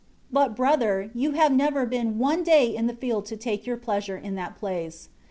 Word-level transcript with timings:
But 0.31 0.55
brother, 0.55 1.11
you 1.13 1.33
have 1.33 1.51
never 1.51 1.85
been 1.85 2.17
one 2.17 2.41
day 2.41 2.75
in 2.75 2.87
the 2.87 2.95
field 2.95 3.27
to 3.27 3.37
take 3.37 3.67
your 3.67 3.77
pleasure 3.77 4.17
in 4.17 4.33
that 4.33 4.55
place. 4.55 5.09